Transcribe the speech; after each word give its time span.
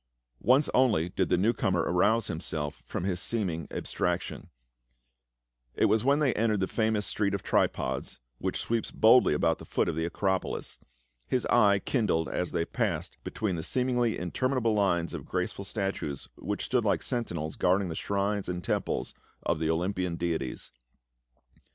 Once 0.39 0.67
only 0.73 1.09
did 1.09 1.29
the 1.29 1.37
new 1.37 1.53
comer 1.53 1.81
arouse 1.81 2.25
himself 2.25 2.81
from 2.87 3.03
his 3.03 3.19
seeming 3.19 3.67
abstraction; 3.69 4.49
it 5.75 5.85
was 5.85 6.03
when 6.03 6.17
they 6.17 6.33
entered 6.33 6.59
the 6.59 6.67
famous 6.67 7.05
street 7.05 7.35
of 7.35 7.43
Tripods, 7.43 8.19
which 8.39 8.57
sweeps 8.59 8.89
boldly 8.89 9.35
about 9.35 9.59
the 9.59 9.63
foot 9.63 9.87
of 9.87 9.95
the 9.95 10.03
Acropolis. 10.05 10.79
His 11.27 11.45
eye 11.51 11.77
kindled 11.77 12.29
as 12.29 12.51
they 12.51 12.65
passed 12.65 13.15
between 13.23 13.55
the 13.57 13.61
seemingly 13.61 14.17
interminable 14.17 14.73
lines 14.73 15.13
of 15.13 15.27
graceful 15.29 15.65
statues, 15.65 16.27
which 16.33 16.65
stood 16.65 16.83
like 16.83 17.03
sentinels 17.03 17.55
guarding 17.55 17.89
the 17.89 17.93
shrines 17.95 18.49
and 18.49 18.63
temples 18.63 19.13
of 19.43 19.59
the 19.59 19.69
Olympian 19.69 20.15
deities. 20.15 20.71